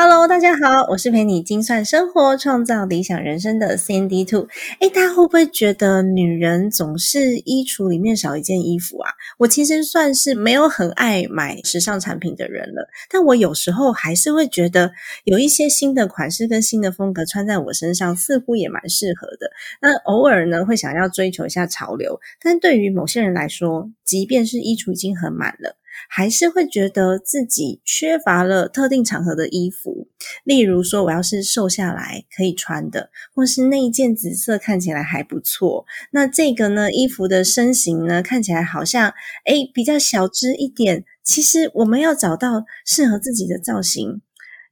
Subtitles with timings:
[0.00, 4.46] Hello，大家好，我是陪你精算生活、创造理想人生的 Sandy Two。
[4.78, 9.10] 哎，大家会不会觉得女人总是衣橱里面少一件衣服啊？
[9.38, 14.92] 我其实算是没有很爱买时尚产品的人了，但我有时候还是会觉得
[15.24, 19.50] 有一些新的款式跟新的风格穿在我身上，似乎也蛮适合的。
[19.82, 25.74] 那偶尔呢，会想要追求一下潮流，但对于某些人来说，即便是衣橱已经很满了。
[26.08, 30.08] 还是会觉得自己缺乏了特定场合的衣服，
[30.42, 39.12] 例如说，我要是瘦下来可以穿的，或是那一件紫色看起来还不错，那这个呢，衣服的身形呢看起来好像
[39.44, 41.04] 诶比较小只一点。
[41.22, 44.22] 其实我们要找到适合自己的造型。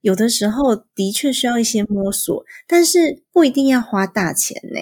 [0.00, 4.80] 有的时候的确需要一些摸索，但是不一定要花大钱呢。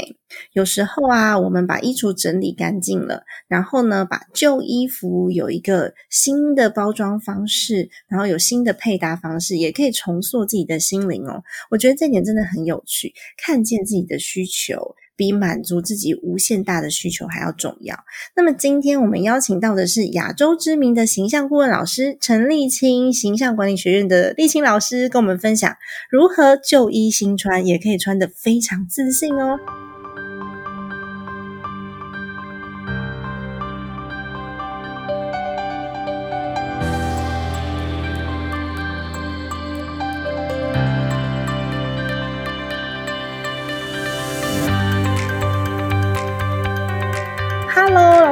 [0.52, 11.42] 有时候啊，我们把衣橱整理干净了，然后呢，把旧衣服有一个新的包装方式，然后有新的配搭方式，也可以重塑自己的心灵哦。
[11.70, 14.96] 我觉得这点真的很有趣，看见自己的需求。
[15.16, 17.96] 比满足自己无限大的需求还要重要。
[18.36, 25.76] 那么，今天我们邀请到的是亚洲知名的形象顾问老师陈立清，形象管理学院的立清老师，跟我们分享
[26.10, 29.58] 如何旧衣新穿，也可以穿得非常自信哦。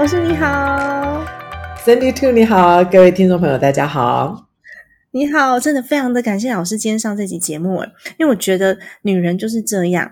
[0.02, 1.24] 老师你好
[1.84, 4.48] ，Cindy Two 你好，各位听众朋友大家好，
[5.12, 7.84] 你好，真的非常的感谢老师今天上这集节目
[8.18, 10.10] 因为我觉得女人就是这样，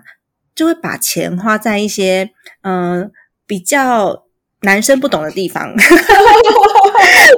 [0.55, 2.31] 就会把钱花在一些
[2.61, 3.11] 嗯
[3.45, 4.27] 比较。
[4.63, 5.75] 男生不懂的地方，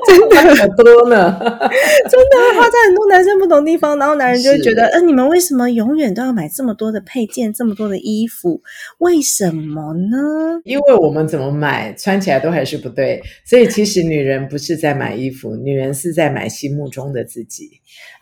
[0.07, 8.61] 真 的很多呢， 真的花在很多男生不懂地方，然后男人就会觉得，呃，你们为什么永远都要买这么多的配件，这么多的衣服？
[8.97, 10.61] 为什么呢？
[10.65, 13.21] 因为我们怎么买，穿起来都还是不对。
[13.45, 17.69] 所以其实女人不是在买衣服，女人是在买心目中的自己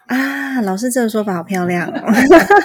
[0.05, 0.61] 啊。
[0.61, 2.13] 老师这个说法好漂亮哦。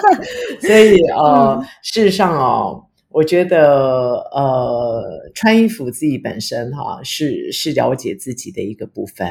[0.60, 2.82] 所以呃，事实上哦。
[3.16, 9.26] 我觉得，呃，穿衣服自己本身哈，是是了解自己的一个部分。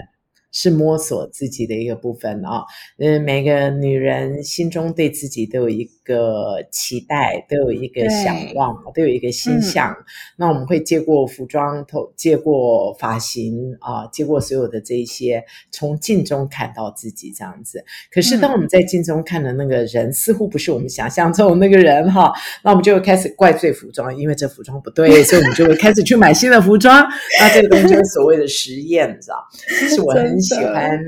[0.58, 2.64] 是摸索自己的一个部分啊，
[2.98, 9.94] 嗯，每个女人心中对自己都有一个期待，都有一个想望，都有一个心向。
[10.38, 17.84] 那我们会借过服装，透借过发型啊，借过所有的这一些，从镜中看到自己这样子。
[18.10, 22.32] 可是当我们在镜中看的那个人，似乎不是我们想象中那个人哈，
[22.64, 27.06] 那我们就会开始怪罪服装，因为这服装不对，所以我们就会开始去买新的服装。
[27.42, 29.46] 那这个东西就是所谓的实验，你知道？
[29.82, 30.45] 其实我很。
[30.46, 31.00] 喜欢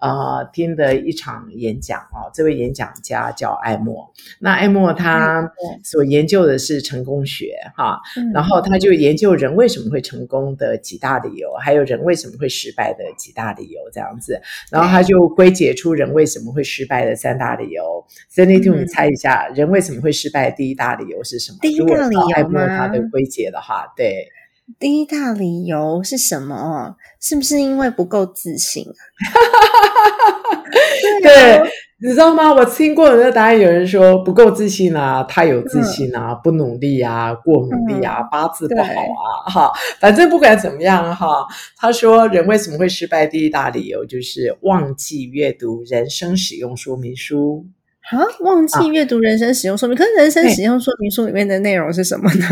[0.00, 4.10] 呃听的一场演讲哦，这位演讲家叫艾默。
[4.38, 5.50] 那艾默他
[5.82, 8.00] 所研究的是成功学哈，
[8.32, 14.40] 然后他就研究人为什么会成功的几大理由，还有人为什么会失败的几大理由这样子。
[14.70, 18.04] 然后他就归结出人为什么会失败的三大理由。
[18.32, 20.50] Cindy，你猜一下，人为什么会失败？
[20.50, 21.58] 第一大理由是什么？
[21.60, 24.28] 第一大理由艾默他的归结的话，对。
[24.78, 26.96] 第一大理由是什么？
[27.20, 28.92] 是不是因为不够自信啊？
[31.22, 31.62] 对，
[32.00, 32.52] 你知道吗？
[32.52, 43.26] 我听过的那答案，有人说不够自信啊，太有自信啊，不努力啊，过努力啊，八字不好啊，哈，反正不管怎么样哈，他说人为什么会失败？
[43.26, 47.64] 第一大理由就是忘记阅读人生使用说明书。
[48.10, 52.46] 啊，忘记阅读人生使用说明，可是人生使用说明书里面的内容是什么呢？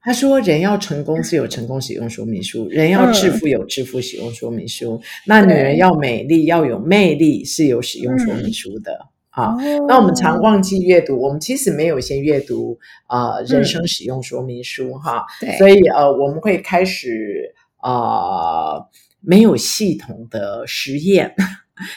[0.00, 8.92] 他说，人要成功是有成功使用说明书，人要致富有致富使用说明书，那女人要美丽要有魅力是有使用说明书的。
[9.30, 9.54] 啊，
[9.86, 12.76] 那我们常忘记阅读，我们其实没有先阅读
[13.06, 15.24] 啊人生使用说明书哈，
[15.56, 18.84] 所以呃我们会开始啊
[19.20, 21.32] 没有系统的实验。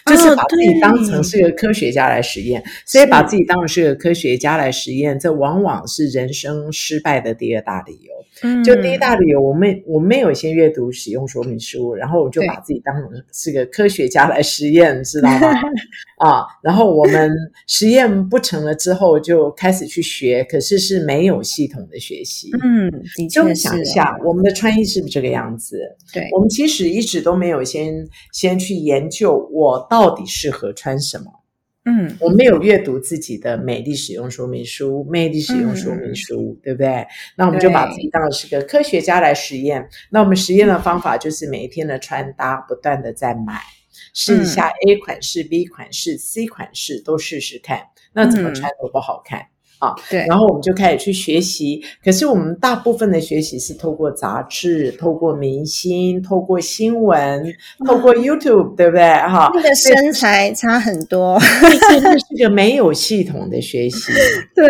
[0.06, 2.64] 就是把自己当成是个科学家来实验。
[2.86, 8.12] 所以把自己当成是个科学家来实验，这往往是人生失败的第二大理由。
[8.64, 15.52] 就第一大理由，我没我没有先阅读使用说明书，然后我就把自己当成是个科学家来实验，知道吗？
[16.18, 17.32] 啊，然后我们
[17.68, 22.50] 实验不成了之后，就开始去学，可是是没有系统的学习。
[22.64, 22.92] 嗯，
[23.30, 25.78] 就想一下，我们的穿衣是不是这个样子？
[26.12, 31.26] 对，我们其实一直都没有先先去研究我到底适合穿什么。
[31.86, 37.06] 嗯，我们有阅读自己的美丽使用说明书，魅力使用说明书，对不对？
[37.36, 39.88] 那我们就把自己当成是个科学家来实验。
[40.10, 43.60] 那我们实验的方法就是每一天的穿搭，不断的在买，
[44.14, 47.82] 试一下 A 款式、B 款式、C 款式都试试看，
[48.14, 49.48] 那怎么穿都不好看。
[49.84, 51.82] 啊，对，然后我们就开始去学习。
[52.04, 57.54] 可是我们大部分的学习是透过杂志、透过明星、透过新闻、
[57.86, 59.04] 透过 YouTube，对不对？
[59.04, 61.38] 哈，那个身材差很多，
[61.90, 64.12] 这是个没有系统的学习。
[64.56, 64.68] 对，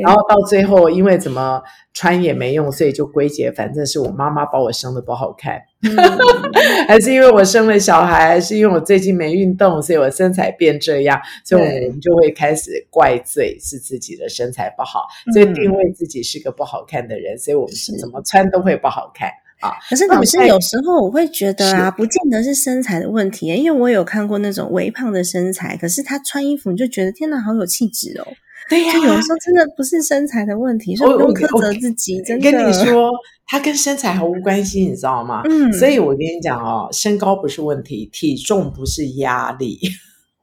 [0.00, 1.60] 然后到最后，因为怎么
[1.94, 5.60] 穿也没用，所以就归结，反正是我妈妈把我生的不好看。
[6.86, 17.92] 还是因为我生了小孩，还是因为我最近没运动，所以我身材变这样，所以我们就会开始怪罪是自己的身材不好，所以定位自己是个不好看的人，所以我们是。
[18.02, 19.30] 怎么穿都会不好看
[19.62, 19.72] 啊。
[19.88, 28.26] 可是老师有时候我会觉得啊，不见得是身材的问题，因为我有看过那种微胖的身材，可是他穿衣服你就觉得天哪，好有气质哦。
[28.68, 32.22] 对呀，就有时候真的不是身材的问题，所以不用苛责自己。
[32.22, 33.10] 真的，跟你说，
[33.46, 35.42] 它跟身材毫无关系，你知道吗？
[35.44, 39.78] 嗯，所以我跟你讲哦，身高不是问题，体重不是压力。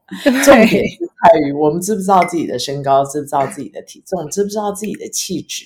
[0.43, 5.65] 重点是在于我们知不知道自己的身高，知不知道自己的体重，知不知道自己的气质，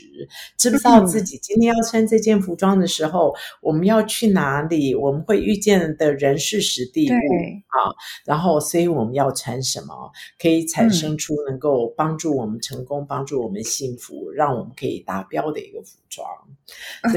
[0.57, 7.93] 知不知道自己今天要穿这件服装的时候，我们要去哪里，我们会遇见的人事实地物啊。
[8.25, 10.11] 然后，所以我们要穿什么，
[10.41, 16.27] 可以产生出能够帮助我们成功、帮助我们幸福、让我们可以达标的一个服装。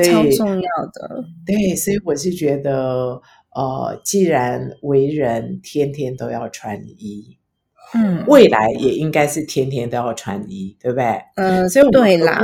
[0.05, 1.25] 超重要的。
[1.46, 3.20] 对，所以我是觉得。
[3.56, 7.38] 呃，既然为人天天都要穿衣，
[7.94, 11.18] 嗯，未来也应该是天天都要穿衣，对不对？
[11.36, 12.38] 嗯，所以对啦，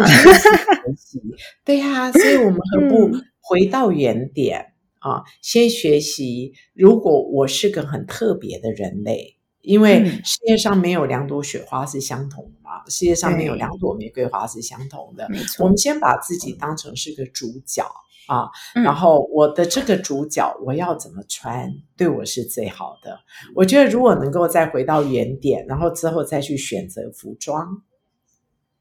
[1.67, 3.11] 对呀，所以我们何不
[3.43, 5.23] 回到原点啊？
[5.43, 15.29] 先学习，如果我是个很特别的人类，因为世界上没有两朵雪花是相同的嘛，世界上没有两朵玫瑰花是相同的。
[15.59, 17.85] 我们先把自己当成是个主角。
[18.29, 23.19] 啊，然后我的这个主角，我要怎么穿对我是最好的？
[23.55, 27.83] 我觉得如果能够再回到原点，然后之后再去选择服装，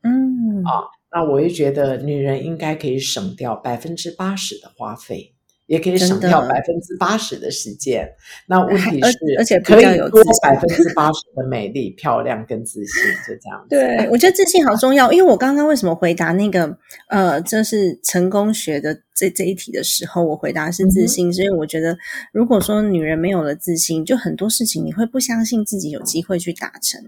[0.04, 5.34] 嗯，啊，那我也觉得女人应该可以省掉百分之八十的花费。
[5.72, 8.06] 也可以省掉百分之八十的时间。
[8.46, 13.66] 那问题是，而且可以多百分之八十的美丽、漂亮跟自信， 就这样。
[13.70, 15.10] 对，我觉得自信好重要。
[15.14, 16.78] 因为我刚刚为什么回答那个
[17.08, 21.98] 呃，这是成功学的这这一题的时候，我回答是自信，是因为我觉得，
[22.34, 27.02] 如果说女人没有了自信，就很多事情你会不相信自己有机会去达成。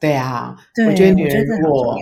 [0.00, 0.56] 对啊，
[0.88, 1.94] 我觉得女人如果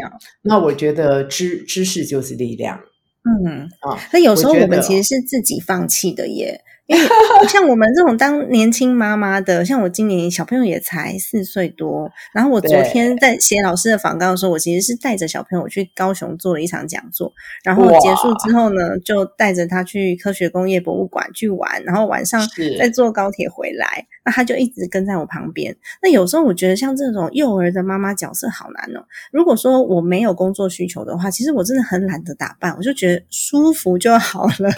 [0.42, 2.80] 那我觉得知知识就是力量。
[3.24, 6.62] 嗯啊，那有时候我们其实是自己放弃的耶。
[6.90, 17.32] 因为像我们这种当年轻妈妈的，像我今年小朋友也才四岁多，然后我昨天在写老师的访告的时候，我其实是带着小朋友去高雄做了一场讲座，
[17.62, 22.44] 然后结束之后呢，就带着他去科学工业博物馆去玩，然后晚上
[22.76, 25.76] 再坐高铁回来，那他就一直跟在我旁边。
[26.02, 29.04] 那有时候我觉得像这种幼儿的妈妈角色好难哦。
[29.30, 34.70] 如果说我没有工作需求的话，其实我真的很懒得打扮，我就觉得舒服就好了。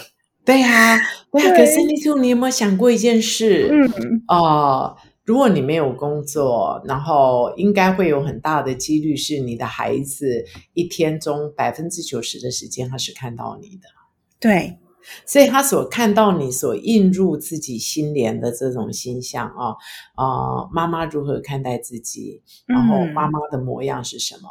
[0.45, 0.99] 对呀，
[1.31, 1.55] 对呀。
[1.55, 3.69] 可是你兔，你有没有想过一件事？
[3.71, 4.95] 嗯啊，
[5.25, 13.87] 如果你没有工作，然后应该会有很大的几率是你的孩子一天中百分之九十的时间他是看到你的。
[14.39, 14.77] 对，
[15.25, 19.75] 所以他所看到你所映入自己心帘的这种形象啊
[20.15, 22.41] 啊，妈妈如何看待自己？
[22.65, 24.49] 然后妈妈的模样是什么？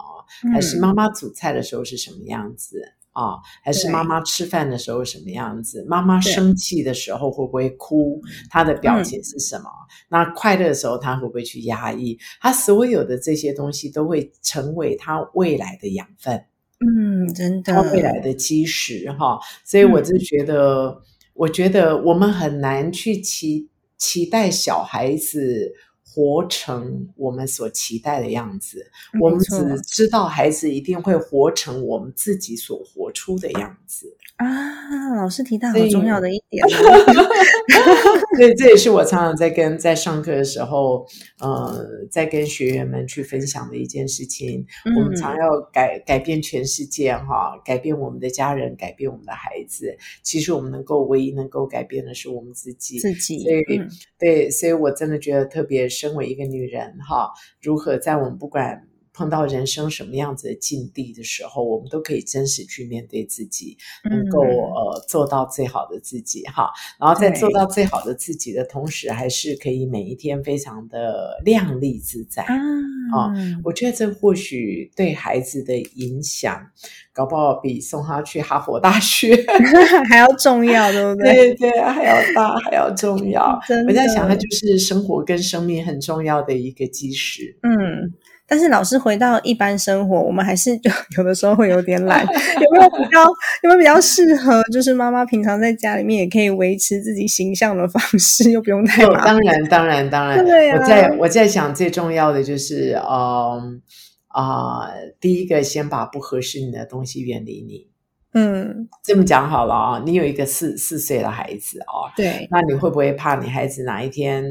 [0.55, 2.81] 还是妈妈煮菜的时候是什么样子？
[3.13, 5.85] 啊，还是妈妈吃饭的时候什么样子？
[5.89, 8.21] 妈妈生气的时候会不会哭？
[8.51, 9.71] 她的表情是什么？
[10.09, 12.19] 那快乐的时候，她会不会去压抑？
[12.41, 16.43] 她所有的这些东西都会成为她未来的养分。
[16.81, 19.39] 嗯，真的，她未来的基石哈。
[19.65, 21.03] 所以我就觉得，
[21.35, 25.73] 我觉得我们很难去期期待小孩子
[26.13, 28.87] 活成我们所期待的样子，
[29.21, 34.17] 我们只知道孩子一定会活成我们自己所活出的样子。
[34.37, 36.69] 啊，老师提到好所以重要的一点哦，
[38.37, 41.07] 所以这也是我常常在跟在上课的时候，
[41.39, 44.67] 呃，在跟学员们去分享的一件事情。
[44.87, 49.97] 嗯我们常要改改变全世界哈，改变我们的家人，改变我们的孩子。
[50.23, 52.99] 其实我们能够唯一能够改变的是我们自己。
[52.99, 53.89] 自己所以，嗯
[54.19, 57.31] 对，所以我真的觉得，特别身为一个女人哈，
[57.61, 63.77] 如何在我们不管碰到人生什么样子的境地的时候，我们都可以真实去面对自己，
[64.09, 66.71] 能够、嗯呃做到最好的自己哈。
[66.99, 72.43] 然后在做到最好的自己的同时，还是可以每一天非常的靓丽自在。
[72.45, 73.31] 啊
[73.63, 76.67] 我觉得这或许对孩子的影响，
[77.13, 79.37] 搞不好比送他去哈佛大学。
[80.09, 81.55] 还要重要，对不对？
[81.55, 83.61] 对对，还要大，还要重要。
[83.87, 87.55] 我在想，它就是生活跟生命很重要的一个基石。
[87.63, 88.13] 嗯，
[88.53, 92.21] 但是老师回到一般生活，我们还是就 有的时候会有点懒。
[92.61, 93.25] 有没有比较
[93.63, 99.27] 有没有比较适合，就是妈妈平常在家里面也可以维持自己形象的方式，又不用太有，麻烦？
[99.29, 100.45] 当然，当然，当然。
[100.45, 103.81] 对啊我在我在想，最重要的就是，嗯
[104.29, 107.87] 啊、第一个先把不合适你的东西远离你。
[108.35, 114.45] 嗯，这么讲好了啊，你有一个四四岁的孩子哦，对，那你会不会怕你孩子哪一天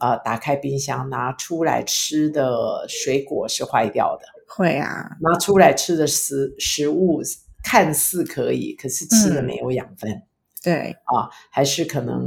[0.00, 4.26] 呃打开冰箱拿出来吃的水果是坏掉的？
[4.48, 7.20] 会啊，拿出来吃的食食物
[7.62, 10.22] 看似可以，可是吃了嗯没有养分。
[10.62, 12.26] 对，啊，还是可能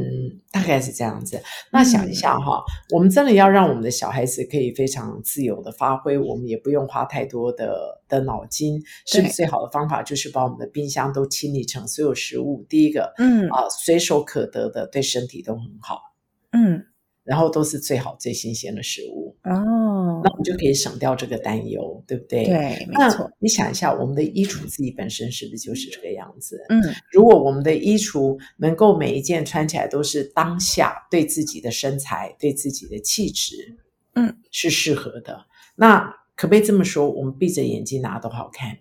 [0.51, 1.41] 大概是这样子。
[1.71, 8.81] 那想一下哈，我们真的要让我们的小孩子可以非常自由的发挥，我们也不用花太多的的脑筋。
[9.05, 12.65] 是不是最好的方法就是把我们的冰箱都清理成所有食物？
[12.69, 15.99] 第一个嗯啊，随手可得的，对身体都很好，
[16.51, 16.85] 嗯，
[17.23, 22.45] 然后都是最好最新鲜的食物，哦那，我们就可以省掉这个担忧，对不对？。
[22.45, 22.53] 对，
[22.87, 26.59] 没那错，你想一下，我们的衣橱自己本身是不是就是这个样子？
[26.69, 33.77] 嗯如果我们的衣橱能够每一件穿起来都是当下对自己的身材、对自己的气质，
[34.15, 35.99] 嗯，是适合的，那
[36.35, 37.07] 可不可以这么说？
[37.07, 38.79] 我们闭着眼睛拿都好看，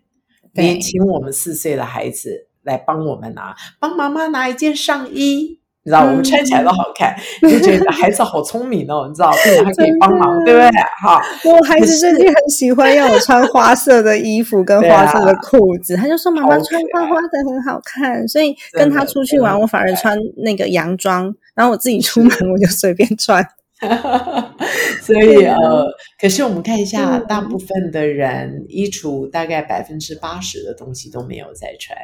[0.54, 5.59] 对连请我们四岁的孩子来帮我们拿，帮妈妈拿一件上衣。
[5.82, 10.70] 你知道，我们穿起来都好看，你就觉得孩子好聪明哦，你知道，并且还可以帮忙，对不对？
[11.02, 23.44] 哈，我孩子最近很喜欢要我穿花色的衣服跟花色的裤子，他就说妈妈穿花花的很好看，所以跟他出去玩，我反而穿那个洋装，然后我自己出门我就随便穿。
[25.00, 25.86] 所以对啊呃，
[26.20, 27.26] 可是我们看一下，嗯。
[27.26, 31.96] 大部分的人衣橱大概百分之八十的东西都没有在穿，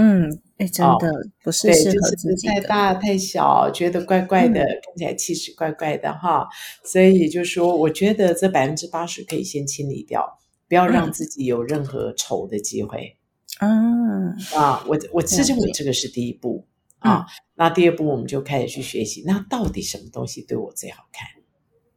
[0.00, 1.10] 嗯，哎，真哦的
[1.42, 2.54] 不是对，适合就是自己的。
[2.54, 6.46] 太大太小，觉得怪怪的，嗯看起来气质怪怪的哈。
[6.84, 10.38] 所以也就是说，我觉得这百分之八十可以先清理掉，
[10.68, 13.16] 不要让嗯自己有任何丑的机会。
[13.60, 16.64] 嗯，啊，我我是认为这个是第一步
[17.00, 17.26] 啊。
[17.56, 21.26] 那第二步，我们就开始去学习，那到底什么东西对我最好看？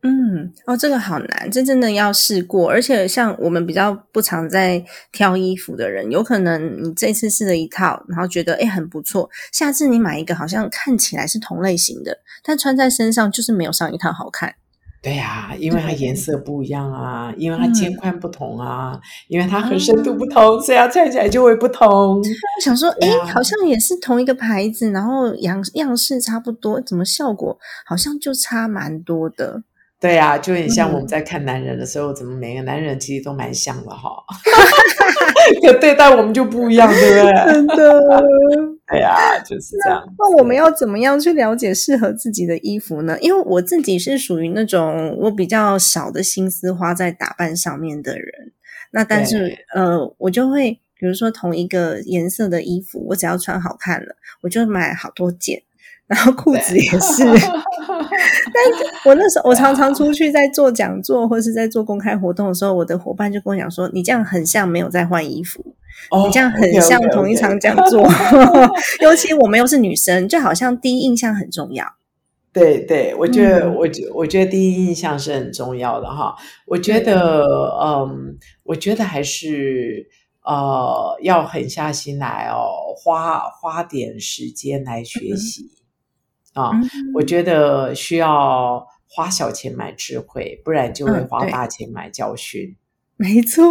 [0.03, 2.69] 嗯，哦，这个好难，这真的要试过。
[2.69, 14.55] 而且像我们比较不常在挑衣服的人，有可能你这次试了一套，然后觉得诶很不错，下次你买一个好像看起来是同类型的，但穿在身上就是没有上一套好看。
[15.03, 22.19] 对呀、因为它颜色不一样啊，因为它肩嗯宽不同啊，因为它很深度不同，所以它穿起来就会不同。
[22.19, 22.23] 我
[22.63, 29.63] 想说，哎，啊好像也是同一个牌子，然后样样式差不多，怎么效果好像就差蛮多的？
[30.01, 34.09] 对呀、就很像我们嗯在看男人的时候，怎么每个男人其实都蛮像的哈，
[35.61, 37.33] 可对待我们就不一样，对不对？
[37.53, 38.01] 真的。
[38.87, 40.03] 哎呀、就是这样。
[40.17, 43.17] 那我们要怎么样去了解适合自己的衣服呢？
[43.21, 48.51] 因为我自己是属于那种我比较少的心思花在打扮上面的人。
[48.91, 55.61] 那但是呃，我就会比如说同一个颜色的衣服，我只要穿好看了，我就买好多件。
[56.11, 58.61] 然后裤子也是， 但
[59.05, 65.63] 我那时候我常常出去在做讲座或是在做公开活动的时候，我的伙伴就跟我讲说：“你这样很像没有在换衣服。”
[66.09, 68.05] 哦你这样很像同一场讲座，
[69.01, 71.85] 尤其我们又是女生，就好像第一印象很重要。
[72.51, 76.35] 对对，我觉得，嗯我觉我觉得第一印象是很重要的哈。
[76.65, 77.45] 我觉得，
[77.81, 80.07] 嗯，我觉得还是
[80.43, 85.69] 呃，要狠下心来哦，花花点时间来学习、
[86.53, 86.71] 啊。
[86.71, 92.75] 嗯我觉得需要花小钱买智慧，不然就会花大钱买教训。
[93.17, 93.63] 没错。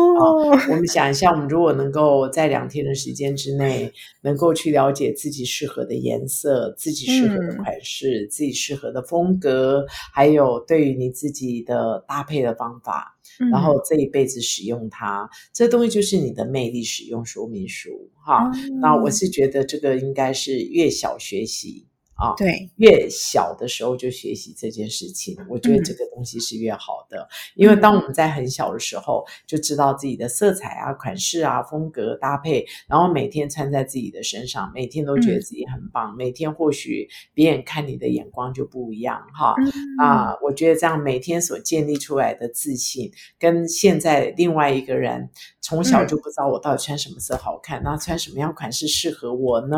[0.70, 3.90] 我们想一下，我们如果能够在两天的时间之内，
[4.22, 9.84] 能够去了解自己适合的颜色、自己适合的款式、自己适合的风格，
[10.14, 13.18] 还有对于你自己的搭配的方法，
[13.50, 17.90] 然后这一辈子使用它，这东西就是你的魅力使用说明书
[18.24, 18.48] 哈。
[18.80, 21.88] 那我是觉得这个应该是越小学习。
[22.20, 27.26] 啊，对，越小的时候就学习这件事情，我觉得这个东西是越好的。
[27.54, 36.14] 因为当我们在很小的时候就知道自己的色彩啊、款式啊、风格搭配，然后每天穿在自己的身上，每天都觉得自己很棒。
[36.14, 39.54] 每天或许别人看你的眼光就不一样哈。
[39.98, 45.30] 啊，我觉得这样每天所建立出来的自信，跟现在另外一个人
[45.62, 49.76] 从小就不知道我到底穿什么色好看，那穿什么样款式适合我呢？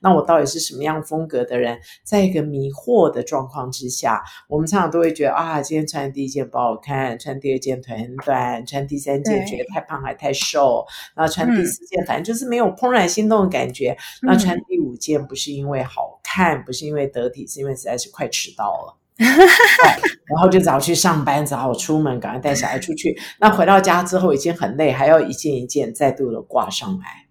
[0.00, 1.78] 那我到底是什么样风格的人？
[2.02, 13.96] 在一个迷惑的状况之下，我们常常都会觉得啊，今天穿第一件不好看，穿第二件腿很短，穿第三件觉得太胖还太瘦，然后穿第四件反正就是没有怦然心动的感觉。
[14.22, 23.18] 那穿第五件不是因为好看，不是因为得体，是因为实在是快迟到了， 然后就早去上班，早出门，赶快带小孩出去。
[23.38, 27.23] 那回到家之后已经很累，还要一件一件再度的挂上来。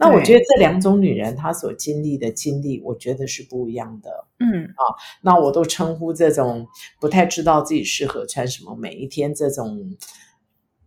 [0.00, 4.10] 那我觉得这两种女人她所经历的经历，我觉得是不一样的。
[4.38, 4.82] 嗯啊，
[5.20, 6.66] 那我都称呼这种
[6.98, 9.94] 不太知道自己适合穿什么，每一天这种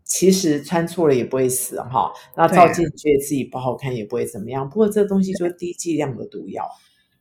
[0.03, 2.11] 其实穿错了也不会死哈。
[2.35, 4.67] 那照镜觉得自己不好看也不会怎么样。
[4.67, 6.67] 不过这东西就是低剂量的毒药。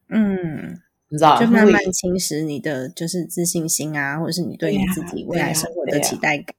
[0.09, 0.81] 嗯，
[1.11, 6.57] 你知道，就慢慢侵蚀你的就是自信心啊，或者是你对你自己未来生活的期待感。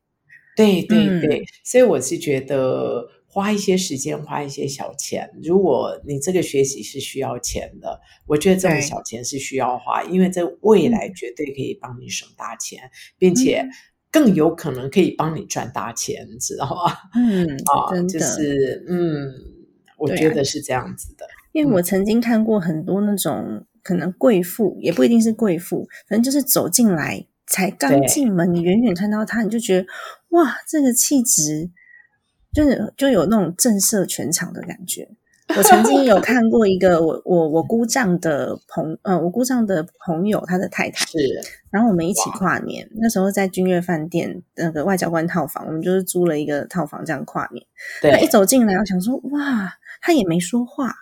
[0.55, 3.09] 对对对，所以我是觉得。
[3.33, 5.27] 花一些时间，花一些小钱。
[5.41, 13.67] 如果你这个学习是需要钱的，我觉得这种小钱是需要花，因为在未来绝对可以帮你省大钱，并且
[14.11, 16.93] 更有可能可以帮你赚大钱，知道吗？
[17.17, 19.33] 嗯，啊，就是嗯，
[19.97, 21.25] 我觉得是这样子的。
[21.53, 29.87] 因为我曾经看过很多那种可能贵妇，也不一定是贵妇，反正就是走进来才刚进门，你远远看到她，你就觉得
[30.29, 31.71] 哇，这个气质。
[32.53, 35.09] 就是就有那种震慑全场的感觉。
[35.57, 41.17] 我曾经有 看过一个我我我姑丈的朋，呃，我姑丈的朋友他的太太是，
[41.69, 47.63] 然后我们一起跨年，那时候在君悦饭店那个外交官套房，我们就是租了一个套房这样跨年。
[48.01, 50.95] 对，一走进来，我想说哇，他也没说话。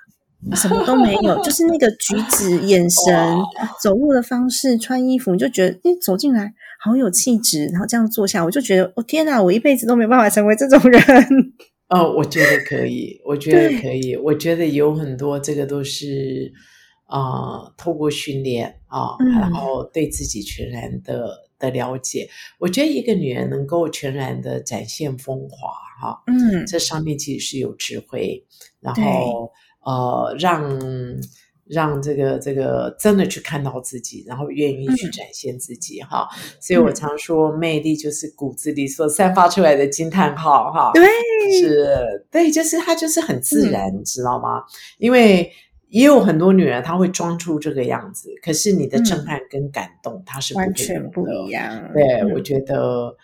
[0.56, 3.38] 什么都没有，就是那个举止、眼神、
[3.80, 11.02] 走路的方式、穿衣服，你就觉得你走进来好有气质，然后这样坐下，我就觉得，我天哪，我一辈子都没办法成为这种人。
[11.90, 16.52] 哦，我觉得可以，我觉得可以，我觉得有很多这个都是
[17.06, 22.28] 啊，透过训练啊，然后对自己全然的的了解。
[22.58, 25.70] 我觉得一个女人能够全然的展现风华，
[26.02, 28.44] 哈，嗯，这上面其实是有智慧，
[28.80, 29.52] 然后。
[29.84, 30.80] 呃，让
[31.66, 36.28] 让这个这个真的去看到自己，然后愿意去展现自己哈。
[36.60, 40.92] 所以我常说，魅力就是骨子里所散发出来的惊叹号哈。
[40.94, 41.04] 对，
[41.60, 44.64] 是，对，就是它就是很自然，你知道吗？
[44.98, 45.52] 因为
[45.90, 51.90] 也有很多女人，她会装出这个样子，可是你的震撼跟感动，她是完全不一样。
[51.94, 53.16] 对，我觉得。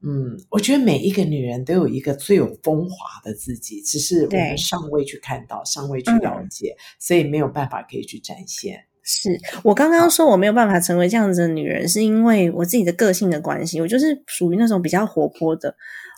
[0.00, 8.84] 嗯，我觉得每一个女人都有一个最有风华的自己，只是我们尚未去看到，尚未去了解，所以没有办法可以去展现。
[9.02, 15.74] 是我刚刚说我没有办法成为这样子的女人，是因为我自己的个性的关系，我就是属于那种比较活泼的。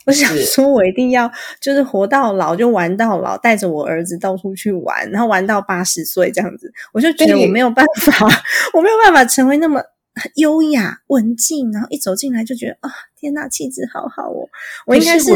[0.06, 6.70] 我想说，我一定要就是活到老就玩到老，带着我儿子到处去玩，然后玩到八十岁这样子。
[6.92, 8.26] 我就觉得我没有办法，
[8.74, 9.82] 我没有办法成为那么。
[10.36, 14.48] 优雅文静，然后一走进来就觉得啊，天哪，气质好好哦！
[14.86, 15.30] 我应该是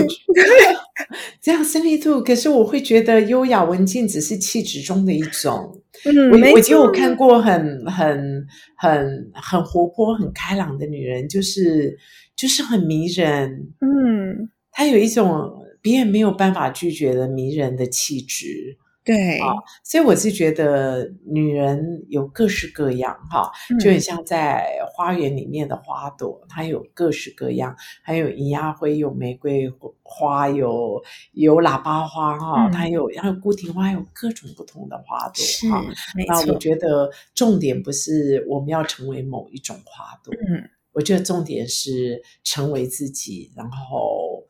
[1.41, 2.23] 这样，生力兔。
[2.23, 5.81] 可是我会觉得优雅文静只是气质中的一种。
[6.05, 11.97] 嗯，我我就有看过很很很很活泼、很开朗的女人，就是
[12.37, 13.73] 就是很迷人。
[13.81, 18.77] 嗯，她有一种别人没有办法拒绝的迷人的气质。
[19.05, 29.71] 对啊，所以我是觉得女人有各式各样哈，就很像在花园里面的花朵，它有各式各样，还有银芽灰，有玫瑰
[30.03, 35.85] 花，有有喇叭花哈，它有还有孤庭花，有各种不同的花朵哈。
[36.27, 44.44] 那我觉得重点不是我们要成为某一种花朵，嗯，我觉得重点是成为自己，然后。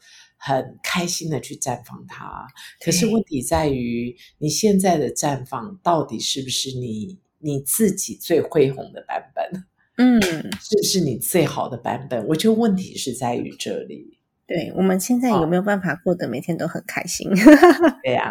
[0.47, 2.47] 很开心的去绽放它，
[2.79, 9.65] 可是问题在于你现在的绽放到底是不是你你自己最恢宏的版本？
[9.97, 12.27] 嗯，是不是你最好的版本？
[12.27, 14.19] 我觉得问题是在于这里。
[14.47, 17.31] 对，我们现在有没有办法过得每天都很开心？
[18.05, 18.31] 对呀、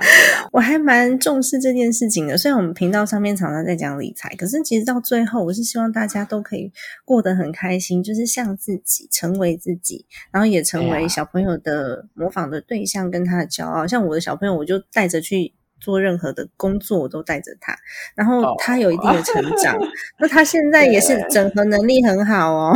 [0.51, 2.37] 我还蛮重视这件事情的。
[2.37, 6.71] 虽然我们频道上面常常在讲理财，可是其实到最后，我是希望大家都可以
[7.03, 13.87] 过得很开心，就是像自己，成为自己，然后也成为小朋友的模仿的对象，跟他的骄傲。
[13.87, 15.53] 像我的小朋友，我就带着去。
[15.83, 17.75] 做任何的工作，我都带着他，
[18.15, 19.77] 然后哦他有一定的成长。
[20.17, 22.73] 那他现在也是整合能力很好哦，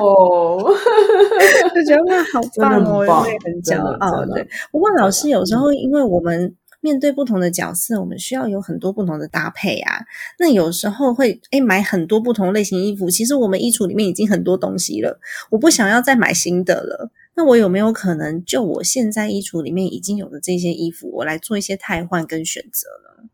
[0.00, 0.74] 哦，
[1.74, 4.24] 就觉得哇，好棒哦，很棒我也很真的骄傲。
[4.26, 9.98] 对，不过老师有时候，因为我们面对不同的角色，我们需要有很多不同的搭配啊。
[10.38, 15.18] 那有时候会诶买很多不同类型衣服，其实我们衣橱里面已经很多东西了，
[15.50, 17.10] 我不想要再买新的了。
[17.38, 23.30] 那我有没有可能就我现在衣橱里面已经有的这些衣服，我来做一些汰换跟选择呢？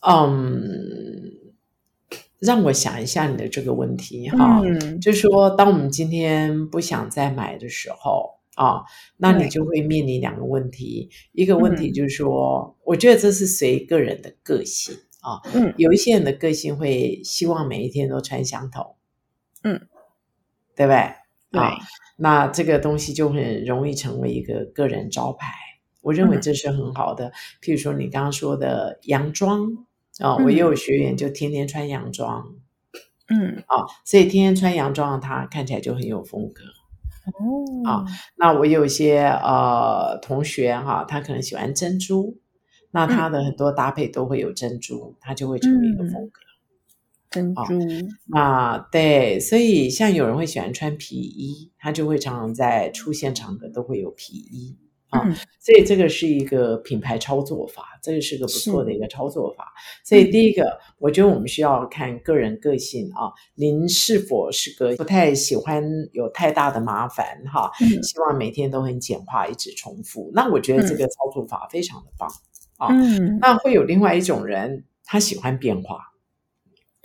[0.00, 1.30] 嗯，
[2.40, 4.60] 让我想一下你的这个问题哈。
[4.64, 8.82] 嗯，就说，当我们今天不想再买的时候啊，
[9.16, 11.10] 那你就会面临两个问题。
[11.30, 15.38] 一个问题嗯就是说，我觉得这是随个人的个性啊。
[15.54, 18.96] 嗯有一些人的个性会希望每一天都穿相同，
[19.62, 19.86] 嗯，
[20.74, 21.12] 对不对？
[21.50, 21.76] 对，啊，
[22.16, 25.46] 那这个东西就很容易成为一个个人招牌。
[26.00, 27.32] 我认为嗯这是很好的。
[27.62, 29.64] 譬如说你刚刚说的洋装
[30.20, 32.54] 啊，嗯我也有学员就天天穿洋装。
[33.28, 36.62] 嗯，啊，所以天天穿洋装的他看起来就很有风格。
[37.26, 38.04] 哦，啊
[38.36, 42.38] 那我有一些呃同学哈，他可能喜欢珍珠，
[42.90, 46.40] 那嗯他的很多搭配都会有珍珠，他就会成为一个风格。
[46.40, 46.47] 啊
[47.30, 47.62] 珍珠，
[48.36, 54.76] 啊对，所以像有人会喜欢穿皮衣，他就会常常在出现场合都会有皮衣。
[55.10, 59.72] 啊嗯所以这个是一个品牌操作法，这个是个不错的一个操作法。
[60.04, 70.30] 所嗯以第一个，我觉得我们需要看个人个性啊，您是否是个不太喜欢有太大的麻烦哈，嗯希望每天都很简化，一直重复。
[70.34, 72.28] 那我觉得这个操作法非常的棒。
[72.76, 76.00] 啊嗯，那会有另外一种人，他喜欢变化。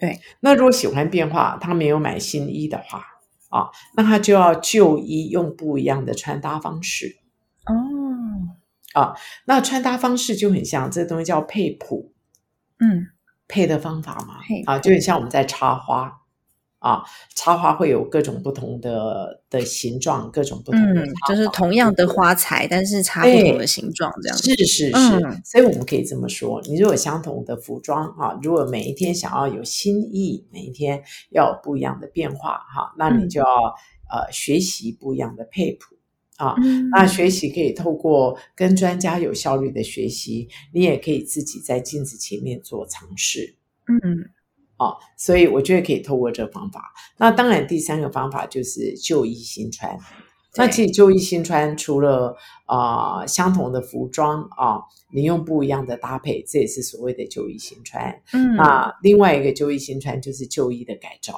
[0.03, 3.05] 对，那如果喜欢变化，他没有买新衣的话
[3.47, 7.15] 啊，那他就要旧衣用不一样的穿搭方式。
[7.65, 12.11] 哦，啊那穿搭方式就很像，这东西叫配谱，
[12.79, 13.07] 嗯。
[13.45, 16.21] 配的方法嘛配，啊，就很像我们在插花
[16.83, 17.01] 啊，
[17.33, 24.53] 插花会有各种不同的的形状，各种不同的嗯，就是同样的花材，但是插不同的形状，这样子。
[24.53, 33.47] 是是是，嗯所以我们可以这么说：你如果相同的服装啊，如果每一天想要有新意，每一天要有不一样的变化哈，那你嗯就要、
[34.11, 35.95] 呃学习不一样的配谱
[36.35, 36.53] 啊。
[36.61, 43.55] 嗯那学习可以透过跟专家有效率的学习，你也可以自己在镜子前面做尝试
[43.87, 44.29] 嗯
[44.83, 44.95] 啊。
[45.17, 46.93] 所以我觉得可以透过这个方法。
[47.17, 49.97] 那当然，第三个方法就是旧衣新穿。
[50.55, 58.21] 那其实旧衣新穿，除了啊、呃相同的服装啊，你用不一样的搭配，这也是所谓的旧衣新穿。
[58.33, 61.33] 嗯，那另外一个旧衣新穿就是旧衣的改造，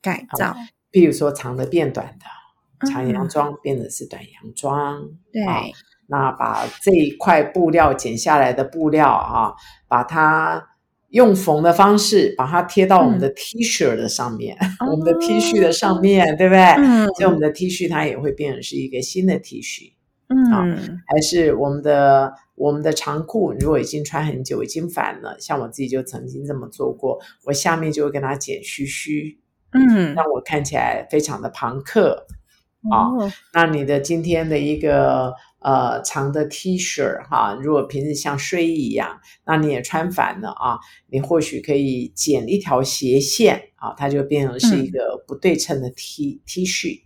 [0.00, 0.54] 改造，
[0.92, 5.02] 譬如说长的变短的，长嗯洋装变的是短洋装，
[5.32, 5.64] 对，啊
[6.06, 9.52] 那把这一块布料剪下来的布料啊，
[9.88, 10.64] 把它
[11.10, 14.56] 用缝的方式把它贴到我们的 T 恤的上面，
[14.90, 16.60] 我们的 T 恤的上面，对不对？
[16.78, 19.92] 嗯所以我们的 T 恤它也会变成是一个新的 T 恤，
[20.28, 21.00] 嗯。
[21.06, 29.38] 还是我们的我们的长裤，如果已经穿很久，已经反了，像我自己就曾经这么做过，我下面就会跟它剪须须，
[29.72, 32.26] 嗯，让我看起来非常的朋克。
[32.92, 40.78] 啊哦，那你的今天的一个呃长的 T 恤哈，如果平时像睡衣一样，那你也穿反了啊，
[41.10, 47.02] 你或许可以剪一条斜线啊，它就变成是一个不对称的 T、T 恤。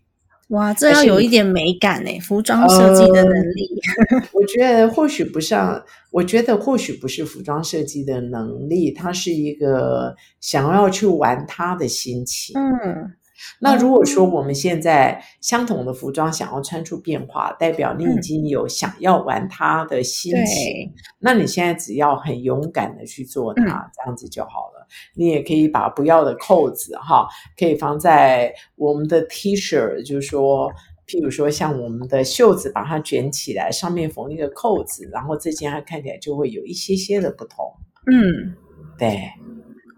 [0.48, 3.70] 哇，这要有一点美感哎，服装设计的能力。
[4.34, 12.54] 我觉得或许不像，我觉得或许不是服装设计的能力，它是一个想要去玩它的心情。
[12.60, 13.14] 嗯
[13.60, 20.44] 那如果说我们现在相同的服装想要穿出变化，代表你已经有想要玩它的心情。
[20.44, 24.86] 对，那你现在只要很勇敢的去做它，嗯这样子就好了。
[25.14, 27.26] 你也可以把不要的扣子哈，
[27.58, 30.70] 可以放在我们的 T 恤，就是说，
[31.06, 37.64] 譬如说像我们的袖子，把它卷起来，上面缝一个扣子，然后这件它看起来就会有一些些的不同。
[38.10, 38.56] 嗯。
[38.98, 39.30] 对，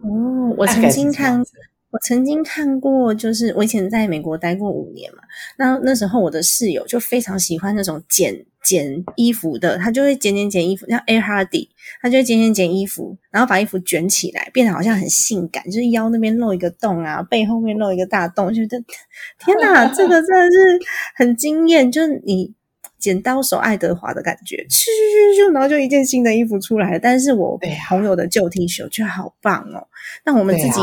[0.02, 1.52] 哦，我曾经看这样子，
[1.94, 5.20] 我曾经看过，就是我以前在美国待过五年嘛，
[5.56, 11.68] 那那时候我的室友就非常喜欢那种剪剪衣服的，他就会剪剪剪衣服，像 Air Hardy，
[12.02, 18.76] 他就会剪剪剪衣服，然后把衣服卷起来，变得好像很性感，就是腰那边露一个洞啊，背后面露一个大洞，觉得
[19.38, 20.80] 天哪，这个真的是
[21.14, 22.52] 很惊艳，就是你
[22.98, 26.98] 剪刀手爱德华的感觉，咻咻咻咻，然后就一件新的衣服出来了。
[26.98, 27.56] 但是我
[27.88, 29.86] 朋友的旧 T 恤就好棒哦，
[30.24, 30.80] 那我们自己。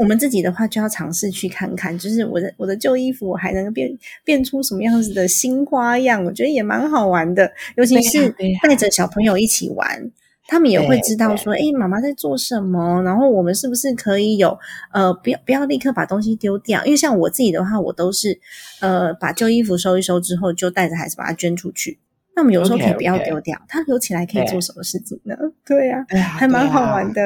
[0.00, 3.90] 我们自己的话就要尝试去看看，就是我的我的旧衣服，我还能变
[4.24, 6.24] 变出什么样子的新花样？
[6.24, 10.10] 我觉得也蛮好玩的，尤其是带着小朋友一起玩，
[10.46, 13.02] 他们也会知道说，哎，妈妈在做什么。
[13.02, 14.58] 然后我们是不是可以有
[14.92, 16.82] 呃，不要不要立刻把东西丢掉？
[16.86, 18.40] 因为像我自己的话，我都是
[18.80, 21.98] 呃把旧衣服收一收之后，就带着孩子把它捐出去。
[22.34, 25.36] 那我们有时候可以不要丢掉，它留起来可以做什么事情呢？
[25.66, 27.20] 对呀，还蛮好玩的。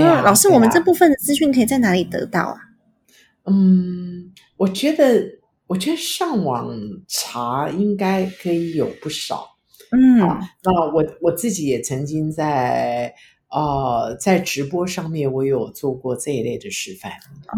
[0.00, 2.56] 啊，老师，我们这部分的资讯可以在哪里得到啊？
[3.44, 5.22] 嗯，我觉得，
[5.66, 6.72] 我觉得上网
[7.08, 9.56] 查应该可以有不少。
[9.90, 10.18] 嗯，
[10.62, 13.14] 那我我自己也曾经在
[13.50, 17.12] 呃在直播上面，我有做过这一类的示范。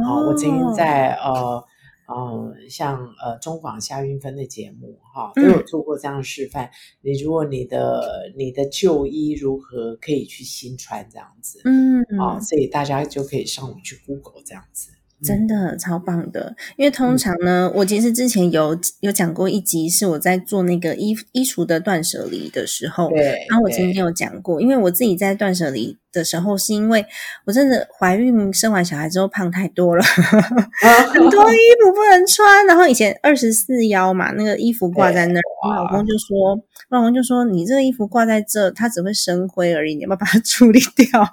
[0.06, 1.64] 哦，我曾经在呃。
[2.06, 6.70] 嗯，像呃中广夏运分的节目哈，都有做过这样的示范。
[7.00, 14.90] 你如果你的你的旧衣如何可以去新穿这样子，嗯，啊，所以大家就可以上网去 Google 这样子。
[15.24, 27.04] 真的超棒的，因为通常呢，我其实之前有有讲过一集，是我在做那个衣衣橱的断舍离的时候，对，然后我今天有讲过，因为我自己在断舍离的时候，是因为
[27.46, 30.04] 我真的怀孕生完小孩之后胖太多了，
[31.12, 36.52] 很多衣服不能穿，然后以前二十四腰嘛，那个衣服挂在那儿，我老公就说，
[36.90, 41.26] 我老公就说，你这个衣服挂在这，它只会生灰而已，你要不要把它处理掉？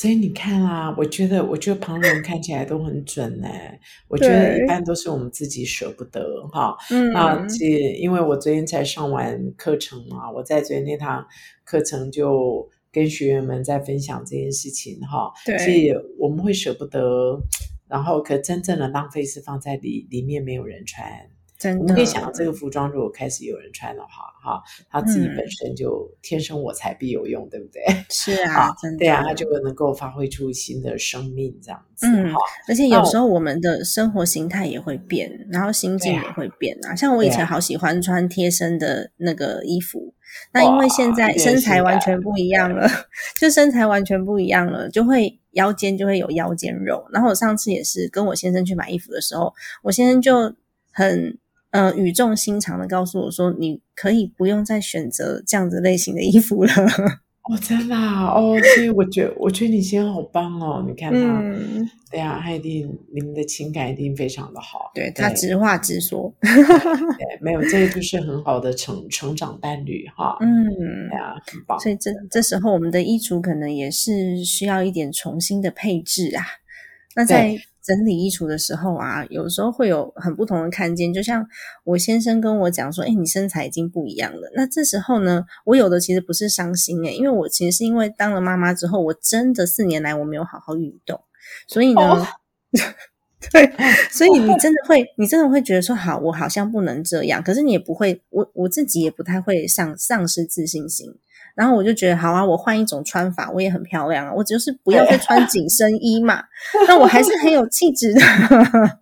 [0.00, 3.48] 所以你看啊，我觉得，我觉得旁人看起来都很准呢。
[4.06, 6.76] 我觉得一般都是我们自己舍不得哈。
[6.92, 11.26] 嗯，那这因为我昨天才上完课程嘛，我在昨天那堂
[11.64, 15.32] 课程就跟学员们在分享这件事情哈。
[15.44, 17.36] 对，所以我们会舍不得，
[17.88, 21.10] 然后可真正的浪费是放在里里面没有人穿。
[21.76, 24.08] 我们可以想到，这个服装如果开始有人穿的话，
[24.40, 27.82] 哈，他自己本身就天生我材必有用，对不对？
[28.08, 32.06] 是啊，真的，对啊，他就能够发挥出新的生命，这样子。
[32.06, 32.32] 嗯，
[32.68, 36.94] 而且有时候我们的生活形态也会变，然后心境也会变啊。
[36.94, 40.14] 像我以前好喜欢穿贴身的那个衣服，
[40.52, 42.88] 那因为现在身材完全不一样了，
[43.40, 47.04] 就身材完全不一样了，就会腰间就会有腰间肉。
[47.12, 50.54] 然后我上次也是跟我先生去买衣服的时候，我先生就
[50.92, 51.36] 很。
[51.70, 56.72] 呃，语重心长的告诉我说：“你可以不用再选择这样子类型的衣服了。
[57.48, 60.84] ”哦，真的哦，所以我觉得，我觉得你现在好棒哦！
[60.86, 61.42] 你看他，
[62.10, 64.90] 对呀，他一定你们的情感一定非常的好。
[64.94, 70.36] 对他直话直说， 对，没有这个就是很好的成成长伴侣哈。
[70.40, 70.68] 嗯，
[71.08, 71.80] 对啊，很棒。
[71.80, 76.44] 所以这这时候我们的衣橱可能也是需要一点重新的配置啊。
[77.14, 77.56] 那在。
[77.88, 81.14] 整理衣橱的时候啊，有时候会有很不同的看见。
[81.14, 81.46] 就像
[81.84, 91.18] 我先生跟我讲说：“哎，你身材已经不一样了。”那这时候呢，我有的其实不是伤心诶，因为我其实是因为当了妈妈之后，我真的四年来我没有好好运动，
[91.66, 92.26] 所以呢，
[93.50, 93.72] 对，
[94.10, 101.06] 所以你真的会，你真的会觉得说：“好，我好像不能这样。”可是你也不会，我我自己也不太会丧丧失自信心。
[101.58, 104.32] 然后我就觉得好啊，我换一种穿法，我也很漂亮啊。
[104.32, 106.40] 我就是不要再穿紧身衣嘛，
[106.86, 108.20] 那我还是很有气质的。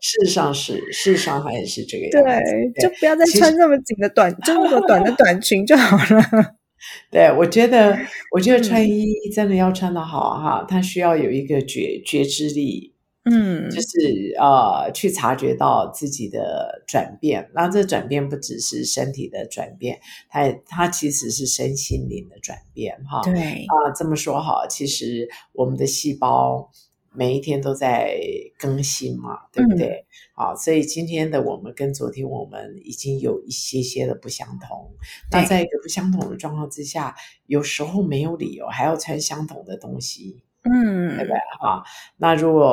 [0.00, 2.50] 事实上是，事实上还是这个样子。
[2.72, 6.22] 对，就不要再穿这么紧的短，就那么短的短裙就好了。
[7.12, 7.94] 对，我觉得，
[8.32, 12.94] 我觉得穿衣真的要穿的好哈，它需要有一个觉觉知力。
[13.28, 23.20] 嗯，就是呃，去察觉到自己的转变，那这转变不只是身体的转变，它它其实是身心灵的转变，哈。
[23.24, 23.34] 对
[23.66, 26.70] 啊，这么说哈，其实我们的细胞
[27.12, 28.16] 每一天都在
[28.58, 30.06] 更新嘛，对不对？
[30.36, 34.92] 好，所以今天的我们跟昨天我们已经有一些些的不相同。
[35.32, 40.42] 那在一个不相同的状况之下，有时候没有理由还要穿相同的东西。
[40.68, 41.38] 嗯，对不对？
[41.60, 41.82] 哈，
[42.16, 42.64] 那如果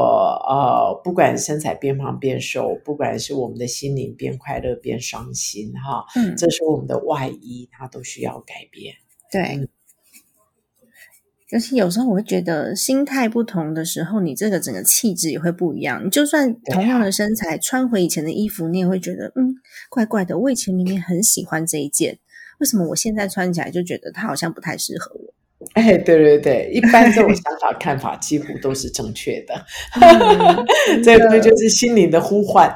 [0.48, 8.96] 呃，不管身材变胖变瘦，不管是我们的心灵变快乐变伤心，哈，嗯，这是我们的外衣，它都需要改变。
[9.32, 9.70] 对，
[11.52, 16.04] 尤其有时候我会觉得心态不同的时候，你这个整个气质也会不一样。
[16.04, 19.56] 你就算同样的身材，穿回以前的衣服，你也会觉得嗯，
[19.90, 20.40] 怪怪的。
[20.40, 22.18] 我以前明明很喜欢这一件，
[22.60, 25.34] 为什么我现在穿起来就觉得它好像不太适合我？
[25.74, 29.54] 哎，对对对，一般这种想法看法几乎都是正确的，
[30.02, 30.66] 嗯
[31.04, 32.76] 这个就是心灵的呼唤。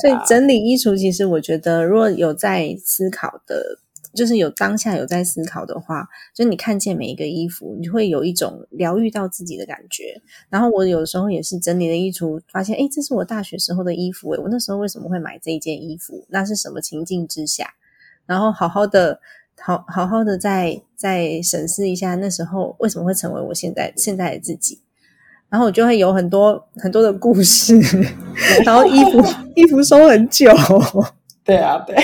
[0.00, 3.78] 所以整理衣橱，其实我觉得，如果有在思考的，
[4.14, 10.20] 就是有当下有在思考的话，就你看见每一个衣服，你会有一种疗愈到自己的感觉。
[10.48, 16.26] 然后我有时候也是整理了衣橱，发现，哎，这是我大学时候的衣服，哎我那时候为什么会买这一件衣服？
[16.30, 17.74] 那是什么情境之下？
[18.26, 19.20] 然后好好的。
[19.62, 24.80] 好好好的再再审视一下，那时候为什么会成为我现在现在的自己？
[25.48, 27.78] 然后我就会有很多很多的故事，
[28.64, 29.20] 然后衣服
[29.56, 30.48] 衣服收很久，
[31.44, 31.96] 对啊，对，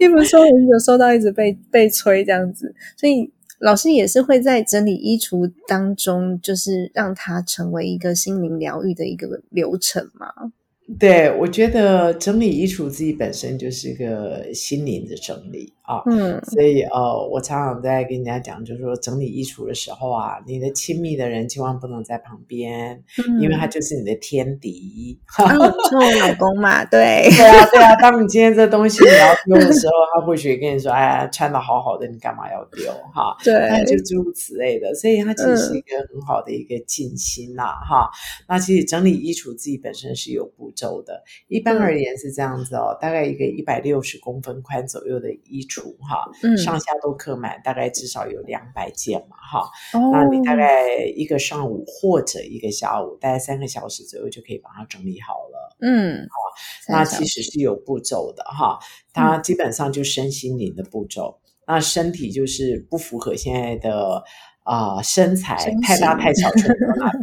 [0.00, 10.28] 衣服收很久，收到一直被被催这样子，所以老师也是会在整理衣橱当中，就是让它成为一个心灵疗愈的一个流程嘛。
[10.98, 16.42] 对，我觉得整理衣橱自己本身就是一个心灵的整理啊，嗯。
[16.46, 23.04] 所以呃，我常常在跟人家讲，就是说整理衣橱的时候啊，你的亲密的人千万不能在旁边，
[23.40, 23.66] 因为他。
[23.66, 25.20] 就是你的天敌。
[25.36, 33.96] 啊，就我老公嘛，对，对啊，对啊，当你今天这东西你要丢的时 候，他或许跟你说：“哎呀，穿的好好的，你干嘛要丢？”哈，对，那就。
[34.06, 38.08] 诸如此类的，所以它其实是一个很好的一个静心呐，哈。
[38.48, 49.70] 那其实整理衣橱自己本身是有步骤的，一般而言是这样子哦，大概一个一百六十公分宽左右的衣橱，哈，嗯上下都刻满，大概至少有两百件嘛，哈。
[49.98, 55.76] 哦那你大概一个上午或者一个下午，大概三个小时左右就可以把它整理好了。
[55.80, 58.78] 嗯，好那其实是有步骤的哈，
[59.12, 61.38] 它基本上就身心灵的步骤。
[61.66, 64.22] 那身体就是不符合现在的
[64.62, 67.20] 啊、身材太大太小，全部都拿掉。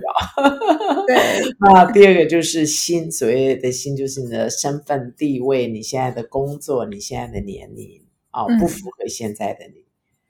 [1.07, 1.17] 对，
[1.59, 8.01] 那第二个就是心，所谓的心就是你的身份地位，你现在的工作，你现在的年龄
[8.33, 8.59] 啊、嗯。
[8.59, 9.85] 不符合现在的你。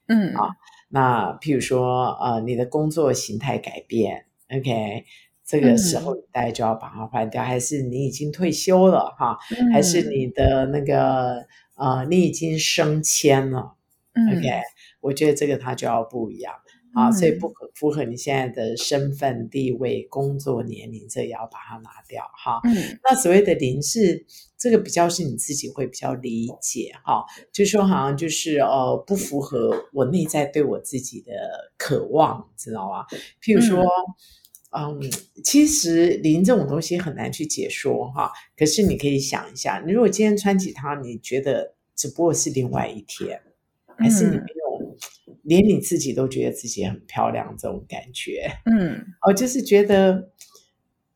[0.08, 0.36] 嗯。
[0.36, 0.50] 啊
[0.90, 5.06] 那譬如说，呃，你的工作形态改变，OK，
[5.44, 9.36] 这个时候你大概就要把它换掉，还是你已经退休了哈，
[9.74, 10.12] 还是嗯。
[10.12, 13.74] 你的那个呃，你已经升迁了、
[14.14, 14.38] 嗯。
[14.38, 14.62] O k
[15.02, 16.54] 我觉得这个它就要不一样。
[16.94, 17.40] 啊，所以嗯。
[17.40, 22.62] 不可符合你现在的身份地位、工作年龄，这也要把它拿掉哈。
[22.66, 23.00] 嗯。
[23.04, 24.24] 那所谓的零是
[24.64, 31.32] 这个比较是你自己会比较理解哈，就说好像就是呃不符合我内在对我自己的
[31.78, 33.06] 渴望，知道吗？
[33.42, 33.84] 譬如说。
[34.76, 35.00] 嗯，
[35.44, 38.32] 其实零这种东西很难去解说哈。
[38.58, 43.40] 可是你可以想一下，你如果今天穿起它，你觉得只不过是另外一天，
[44.00, 44.98] 还是你嗯没有，
[45.44, 48.50] 连你自己都觉得自己很漂亮这种感觉？
[48.66, 50.32] 嗯哦，就是觉得，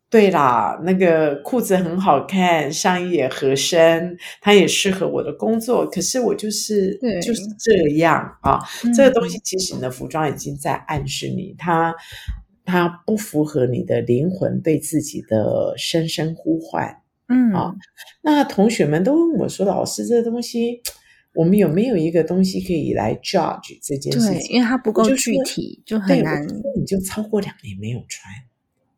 [0.10, 5.86] 对啦，那个裤子很好看，上衣也合身，它也适合我的工作。
[5.86, 8.58] 可是我就是对就是这样啊，
[8.96, 11.94] 这个东嗯西其实你的服装已经在暗示你，它
[12.64, 17.02] 它不符合你的灵魂对自己的深深呼唤。
[17.30, 17.76] 嗯啊
[18.22, 20.82] 那同学们都问我说：“老师，这个东西，
[21.34, 26.42] 我们有没有一个东西可以来 judge 这件事对，情？”因为它不够具体，就很难
[26.78, 28.34] 你就超过两年没有穿。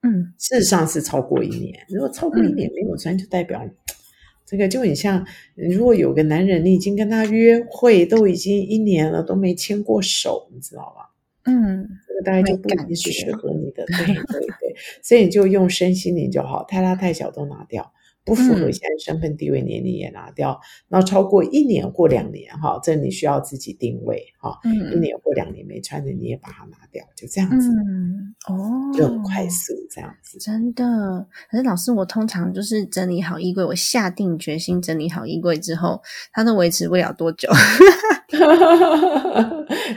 [0.04, 1.78] 嗯事实上是超过一年。
[1.90, 3.62] 如果超过一嗯年没有穿，就代表
[4.46, 11.10] 这个就很像，如果有个男人你已经跟他约会都已经一年了，都没牵过手，你知道吧？
[11.46, 13.86] 嗯这个大概就不一定是适合你的。
[13.86, 17.92] 对对对， 所以你就用身心灵就好，太大太小都拿掉。
[18.26, 30.38] 不符合嗯现在身份地位年龄也拿掉，然后超过一年或两年哈，这你需要自己定位哈，一嗯年或两年没穿的你也把它拿掉，就这样子，嗯哦，就很快速这样子。
[30.40, 36.02] 真的，可是老师，我通常就是整理好衣柜，我下定决心整理好衣柜之后，
[36.32, 37.50] 它都维持不了多久，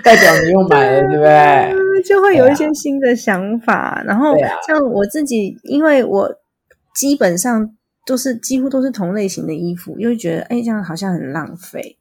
[0.03, 2.03] 代表你又买了，对不对？
[2.03, 4.03] 就会有一些新的想法。
[4.07, 4.35] 然后
[4.67, 6.35] 像我自己，因为我
[6.95, 11.99] 基本上都是几乎都是同类型的衣服，又会觉得哎，这样好像很浪费。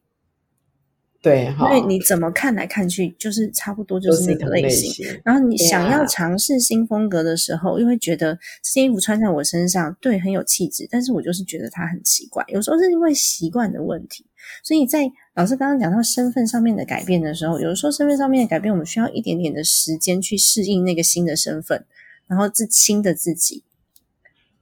[1.24, 4.92] 对因，为你怎么看来看去，就是差不多就是那个类型。
[4.92, 5.22] 型。
[5.24, 8.34] 然后你想要啊尝试新风格的时候，又会觉得
[8.64, 12.44] 这件衣服穿在我身上，对，很有气质，但是我就是觉得它很奇怪。
[12.48, 14.26] 有时候是因为习惯的问题，
[14.64, 21.86] 所以在老师刚刚讲到身份上面的改变的时候，有的时候身份上面的改变，我们需要一点点的时间去适应那个新的身份，
[22.26, 23.64] 然后自新的自己，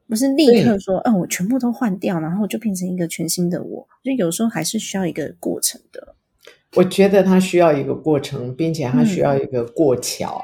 [0.09, 3.87] 不是立刻说，嗯，我全部都换掉，然后就变成一个全新的我。
[4.03, 6.15] 就有时候还是需要一个过程的。
[6.75, 10.43] 我觉得它需要一个过程，并且它需要嗯一个过桥、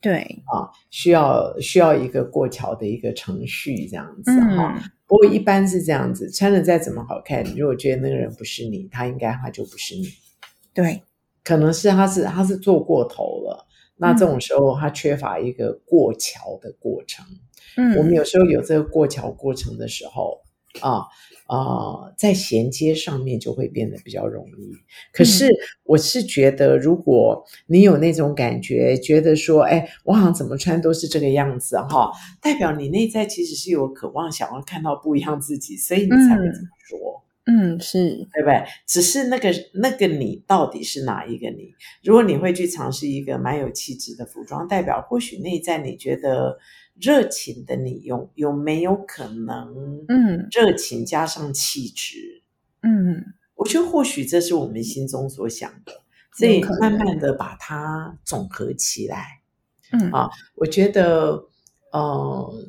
[0.00, 4.74] 对，啊，需要需要一个过桥的一个程序这样子哈。
[4.76, 10.06] 嗯，不过一般是这样子，穿的再怎么好看，如果觉得那个人不是你，他应该他就不是你。
[10.74, 11.02] 对，
[11.42, 13.66] 可能是他是他是做过头了。
[13.96, 17.26] 那这种时候，他缺乏一个过桥的过程。
[17.26, 17.47] 嗯，
[17.96, 20.40] 我们有时候有这个过桥过程的时候，
[20.80, 21.02] 啊
[21.46, 24.70] 啊，在衔接上面就会变得比较容易。
[25.12, 25.48] 可是
[25.84, 32.12] 我是觉得，如果你有那种感觉，觉得说，哎，我好像怎么穿都是这个样子，哈，
[32.42, 37.24] 代表你内在其实是有渴望想要看到不一样自己，所以你才会这么说。
[37.50, 38.62] 嗯，是对不对？
[38.86, 41.72] 只是那个那个你到底是哪一个你？
[42.04, 46.58] 如果你会去尝试一个蛮有气质的服装，代表或许内在你觉得
[47.00, 50.04] 热情的你，有有没有可能？
[50.08, 52.42] 嗯，热情加上气质，
[52.82, 53.24] 嗯，
[53.54, 55.92] 我觉得或许这是我们心中所想的，
[56.34, 59.42] 所以慢慢的把它总合起来。
[59.92, 61.44] 嗯啊，我觉得，
[61.92, 62.68] 呃。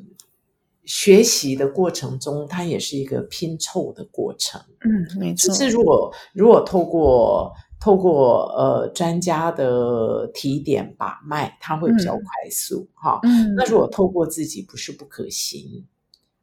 [0.85, 4.59] 学习的过程中，它也是一个拼凑的过程。
[4.79, 5.49] 嗯，没错。
[5.49, 13.19] 就是如果如果透过透过呃专家的提点把脉，它会比较快速哈。
[13.23, 15.85] 嗯，那如果透过自己不是不可行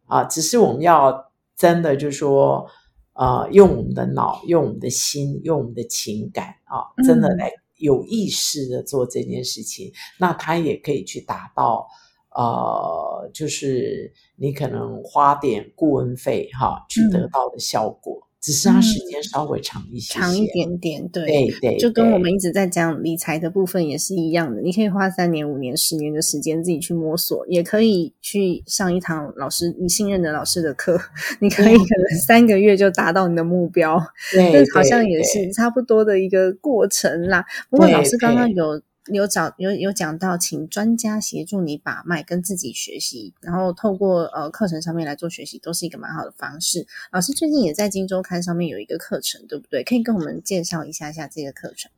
[0.07, 2.67] 啊，只是我们要真的就说
[3.13, 11.87] 呃用我们的脑、用我们的心、用我们的情感啊，真的来有意识的做这件事情，那它也可以去达到。
[12.39, 24.63] 呃，就是你可能花点顾问费哈，去得到的效果，只是它时间稍微长一些，长一点点，对对对，就跟我们一直在讲理财的部分也是一样的。
[24.63, 30.97] 你可以花三年、五年、十年的时间自己去摸索，也可以去上一堂老师你信任的老师的课，
[31.41, 34.01] 你可以可能三个月就达到你的目标，
[34.33, 37.45] 对，好像也是差不多的一个过程啦。
[37.69, 38.81] 不过老师刚刚有。
[39.13, 46.87] 有找有有讲到，请专家协助你把脉，跟自己学习，然后透过呃课程上面来做学习，都是一个蛮好的方式。
[47.13, 49.85] 老师最近也在《金周刊》上面有一个课程，对不对？
[49.85, 51.91] 可以跟我们介绍一下下这个课程。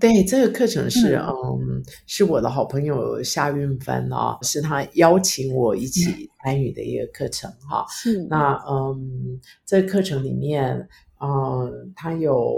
[0.00, 7.86] 对，这个课程是嗯，是我的好朋友夏运芬啊，是他邀请我一起参与的一个课程哈。
[7.90, 10.88] 是那嗯，这个课程里面，
[11.20, 12.52] 嗯，他有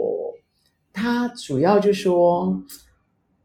[0.93, 2.63] 他主要就说。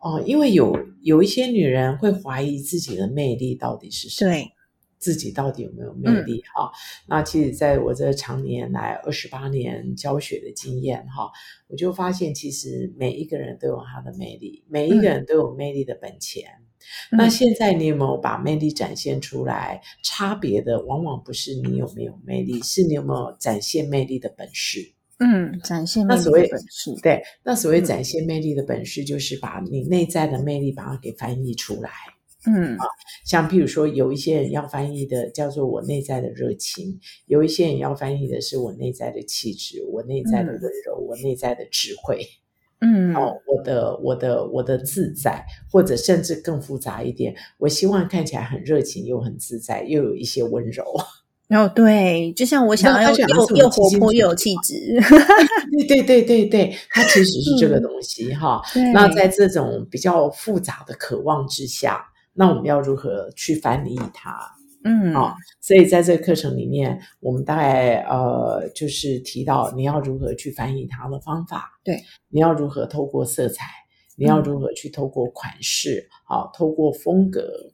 [0.04, 4.52] 哦，因为有有一些女人会怀疑自己的魅力到底是什么，对，
[5.00, 6.70] 自己到底有没有魅力哈？
[7.08, 11.32] 那其实，在我这长年来二十八年教学的经验哈，
[11.68, 16.50] 我就发现，其实每一个人都有他的魅力，每一个人都有魅力的本钱。
[17.10, 19.82] 那现在你有没有把魅力展现出来？
[20.04, 24.94] 差别的往往不是你有没有魅力，是你有没有展现魅力的本事。
[25.26, 26.94] 嗯，展现魅力的本事。
[27.02, 31.90] 对，那所谓展现魅力的本事，就是把你内在的魅力把它给翻译出来。
[32.46, 32.86] 嗯啊，
[33.26, 42.20] 像譬如说，有一些人要翻译的叫做我内在的热情，有一些人要翻译的是我内在的气质，我内在的温柔，我内在的智慧。
[42.82, 50.84] 嗯，哦，我的我的我的自在，或者甚至更复杂一点，我希望看起来很热情，又很自在，又有一些温柔。
[51.54, 55.00] 哦，对，就像我想要又又活泼又有气质，
[55.88, 58.62] 对对对对对，它其实是这个东西哈。
[58.94, 64.36] 那在这种比较复杂的渴望之下，那我们要如何去翻译它？
[64.86, 73.66] 嗯啊，所以在这个课程里面，我们大概呃就是提到你要如何去翻译它的方法，对，你要如何透过色彩，
[74.18, 77.73] 你要如何去透过款式，好，透过风格。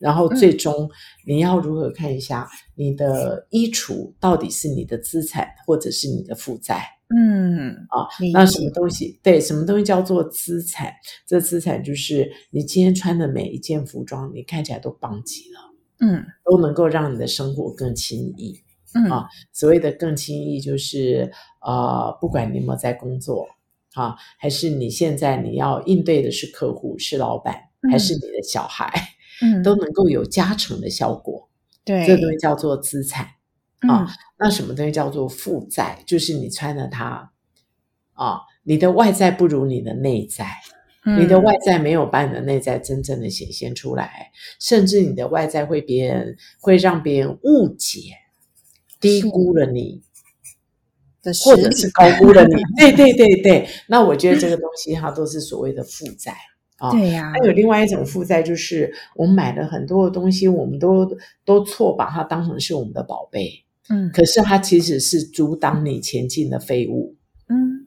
[0.00, 0.90] 然后最终
[1.26, 6.82] 你要如何看一下你的衣橱到底是你的资产或者是你的负债？
[7.14, 9.18] 嗯啊，那什么东西？
[9.22, 10.92] 对，什么东西叫做资产？
[11.26, 15.58] 这资产就是你今天穿的每一件服装，你看起来都棒极了，
[15.98, 18.60] 嗯，都能够让你的生活更轻易。
[18.94, 21.30] 嗯啊，所谓的更轻易，就是
[21.62, 23.48] 呃，不管你有没有在工作
[23.94, 27.54] 啊，还是你现在你要应对的是客户、是老板，
[27.90, 28.86] 还是你的小孩。
[28.86, 29.19] 嗯，
[29.62, 31.48] 都能够有加成的效果。
[31.84, 33.24] 对，这东西叫做资产
[33.80, 34.04] 啊。
[34.04, 34.08] 嗯
[34.42, 36.02] 那什么东西叫做负债？
[36.06, 37.30] 就是你穿了它
[38.14, 40.46] 啊，你的外在不如你的内在，
[41.04, 48.00] 嗯你的外在没有把你的内在真正的显现出来，甚至你的外在会别人会让别人误解、
[48.98, 50.00] 低估了你，
[51.22, 52.62] 的或者是高估了你。
[52.80, 56.34] 对对对对，那我觉得这个东西它都是所谓的负债。
[56.80, 61.06] 啊，对呀，还有另外一种负债，就是我们买了很多的东西，我们都
[61.44, 67.14] 都错把它当成是我们的宝贝，嗯可是它其实是阻挡你前进的废物。
[67.48, 67.86] 嗯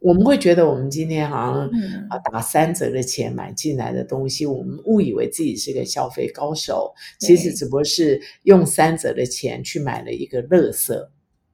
[0.00, 10.94] 我们会觉得我们今天好像嗯啊打三折的钱买进来的东西，我们误以为自己是个消费高手，其实只不过是用三折的钱去买了一个垃圾。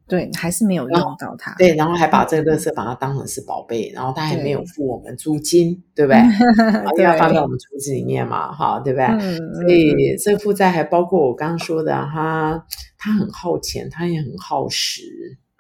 [0.07, 1.55] 对，还是没有用到它。
[1.57, 6.21] 对，然后还把这个垃圾把它当成是宝贝，然后他还没有付我们租金，对不对？
[6.97, 9.07] 对，要放在我们租金里面嘛，哈，对不对？
[9.07, 12.65] 嗯，所以这负债还包括我刚刚说的，他
[12.99, 15.03] 他很耗钱，他也很耗时。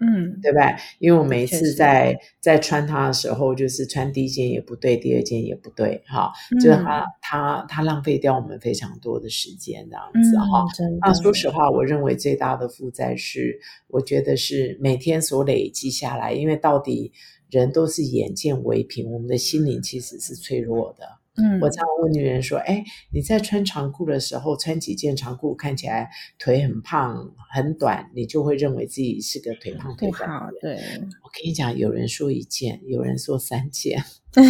[0.06, 0.76] 嗯，对不对？
[0.98, 6.30] 因为我每一次在在穿它的时候，就是穿第一件也不对，第二件也不对，哈，
[6.62, 10.64] 就是它它它浪费掉我们非常多的时间，这样子哈。
[11.00, 17.12] 那说实话，我认为最大的负债是，我觉得是每天所累积下来，因为到底
[17.50, 21.06] 人都是眼见为凭，我们的心灵其实是脆弱的。
[21.36, 26.08] 嗯，我常常问女人说：“哎，你在穿长裤的时候，穿几件长裤看起来
[26.38, 34.42] 腿很胖很短，你就会认为自己是个腿胖腿短的对，我跟你讲，有人说一件，有人说三件， 就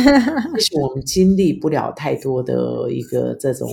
[0.61, 3.69] 是我们经历不了太多的一个这种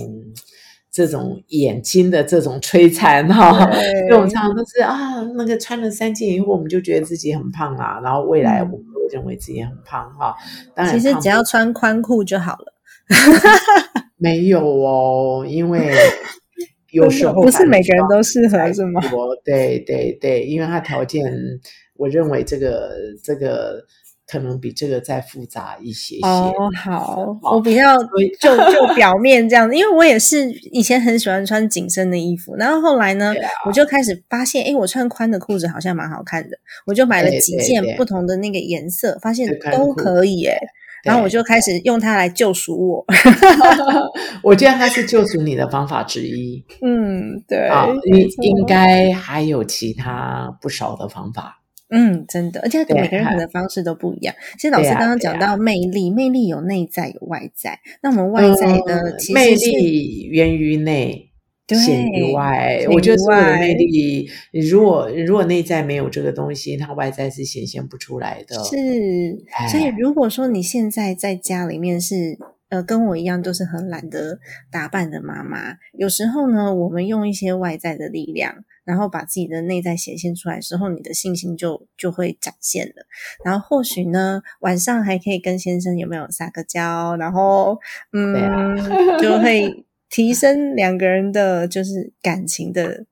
[0.90, 3.70] 这种眼睛的这种摧残哈。
[4.04, 10.34] 因为我们常常都是啊，那个穿了三件以后，我们就觉得自己很胖啊，然后未来我们会认为自己很胖哈。
[10.74, 12.72] 当然，其实只要穿宽裤就好了。
[14.18, 15.92] 没有哦，因为
[16.92, 19.00] 有时候不是每个人都适合，是吗？
[19.44, 21.24] 对对对，因为他条件，
[21.96, 22.92] 我认为这个
[23.24, 23.82] 这个
[24.26, 26.26] 可能比这个再复杂一些些。
[26.26, 27.96] 哦，好，我比较
[28.38, 33.34] 就就表面这样子，因为我也是以前很喜欢穿紧身的衣服，然后后来呢，
[33.66, 36.56] 我就开始发现，哎，我穿宽的裤子好像蛮好看的，
[36.86, 40.56] 我就买了几件不同的那个颜色，发现都可以，哎。
[41.02, 43.06] 然后我就开始用它来救赎我，
[44.42, 46.64] 我觉得它是救赎你的方法之一。
[46.80, 47.68] 嗯，对，
[48.10, 51.58] 你应该还有其他不少的方法。
[51.90, 54.34] 嗯，真的，而且每个人的方式都不一样。
[54.56, 61.31] 其实老师刚刚讲到魅力，魅力有内在有外在，那我们外在的魅力源于内。
[61.74, 64.28] 显于外，我觉得所有的魅力，
[64.70, 68.54] 如果如果内在没有这个东西，它外在是显现不出来的。
[68.64, 68.76] 是，
[69.70, 74.38] 所以如果说你现在在家里面是呃跟我一样都是很懒得
[74.70, 83.06] 打扮的妈妈，有时候呢，我们用一些外在的力量，然后把自己的内在显现出来的时候，你的信心就就会展现了。
[83.44, 87.78] 然后或许呢，晚上还可以跟先生有没有撒个娇，然后
[88.12, 88.76] 嗯，
[89.22, 89.84] 就会。
[90.12, 93.06] 提升两个人的就是感情的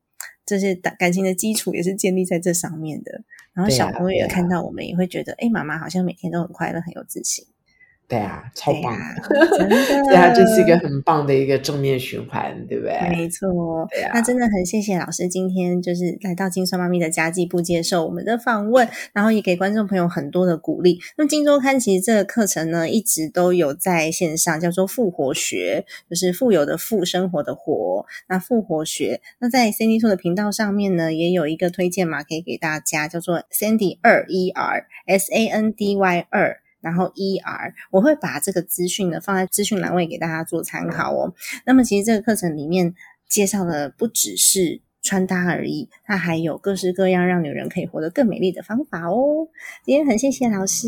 [0.45, 3.23] 这些感情的基础也是建立在这上面的。
[3.53, 7.43] 然后小朋友也看到我们，也会觉得，哎，妈妈好像每天都很快乐，很有自信。
[8.11, 8.93] 对啊，超棒！
[9.57, 9.75] 真的，
[10.09, 12.99] 对啊，这是一个很棒的一个正面循环，对不对？
[13.09, 13.87] 没错。
[14.13, 20.99] 那真的很谢谢老师今天就是来到金酸妈咪的家计部接受我们的访问，然后也给观众朋友很多的鼓励。
[21.17, 28.05] 那么金周刊其实这个课程呢，一直都有在线上，叫做复活学，就是富有的富，生活的活。
[28.27, 36.60] 那复活学，那在 Sandy Two 的频道上面呢，也有一个推荐码可以给大家，叫做 Sandy 二 E R S A N D Y 二。
[36.81, 41.33] 然后 E R，我会把这个资讯呢放在资讯栏位给大家做参考哦。
[41.65, 42.93] 那么其实这个课程里面
[43.29, 44.81] 介绍的不只是。
[45.01, 49.47] 穿搭而已，它还有各式各样让女人可以活得更美丽的方法哦。
[49.83, 50.87] 今天很谢谢老师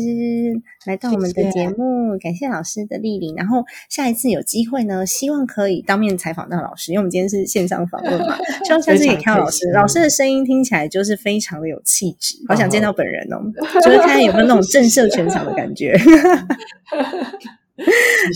[0.86, 3.34] 来到我们的节目，感谢老师的莅临。
[3.34, 8.36] 然后下一次有机会呢，希望可以当面采访到老师，因为我们今天是线上访问嘛。
[8.64, 13.42] 希望下次也看到老师，老师的声音听起来就是非常的有气质，好想见到本人哦，
[13.82, 15.92] 就是看有没有那种震慑全场的感觉。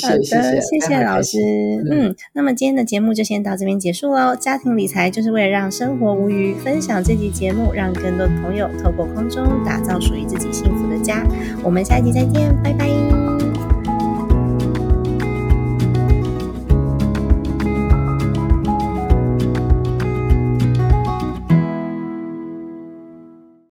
[0.03, 1.39] 好的，谢谢老师。
[1.91, 4.35] 嗯，那么今天的节目就先到这边结束喽。
[4.35, 11.25] 家庭理财就是为了让生活无虞，分享这集节目，让更多的朋友透过空中打造属于自己幸福的家。
[11.63, 13.08] 我们下一集再见，拜拜。